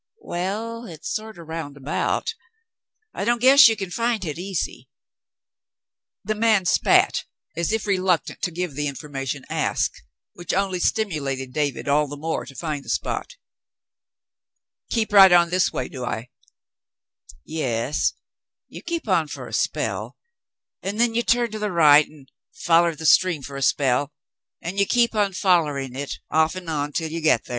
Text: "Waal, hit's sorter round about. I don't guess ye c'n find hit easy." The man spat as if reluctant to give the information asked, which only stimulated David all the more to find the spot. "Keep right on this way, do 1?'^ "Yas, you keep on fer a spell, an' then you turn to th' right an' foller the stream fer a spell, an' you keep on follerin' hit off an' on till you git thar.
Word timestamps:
"Waal, 0.19 0.85
hit's 0.87 1.13
sorter 1.13 1.45
round 1.45 1.77
about. 1.77 2.33
I 3.13 3.23
don't 3.23 3.39
guess 3.39 3.67
ye 3.69 3.75
c'n 3.75 3.91
find 3.91 4.23
hit 4.23 4.39
easy." 4.39 4.89
The 6.23 6.33
man 6.33 6.65
spat 6.65 7.23
as 7.55 7.71
if 7.71 7.85
reluctant 7.85 8.41
to 8.41 8.49
give 8.49 8.73
the 8.73 8.87
information 8.87 9.45
asked, 9.47 10.01
which 10.33 10.55
only 10.55 10.79
stimulated 10.79 11.53
David 11.53 11.87
all 11.87 12.07
the 12.07 12.17
more 12.17 12.47
to 12.47 12.55
find 12.55 12.83
the 12.83 12.89
spot. 12.89 13.35
"Keep 14.89 15.13
right 15.13 15.31
on 15.31 15.51
this 15.51 15.71
way, 15.71 15.87
do 15.87 16.01
1?'^ 16.01 16.29
"Yas, 17.43 18.13
you 18.67 18.81
keep 18.81 19.07
on 19.07 19.27
fer 19.27 19.47
a 19.47 19.53
spell, 19.53 20.17
an' 20.81 20.97
then 20.97 21.13
you 21.13 21.21
turn 21.21 21.51
to 21.51 21.59
th' 21.59 21.69
right 21.69 22.07
an' 22.09 22.25
foller 22.51 22.95
the 22.95 23.05
stream 23.05 23.43
fer 23.43 23.55
a 23.57 23.61
spell, 23.61 24.11
an' 24.63 24.79
you 24.79 24.87
keep 24.87 25.13
on 25.13 25.31
follerin' 25.33 25.93
hit 25.93 26.15
off 26.31 26.55
an' 26.55 26.67
on 26.69 26.91
till 26.91 27.11
you 27.11 27.21
git 27.21 27.45
thar. 27.45 27.49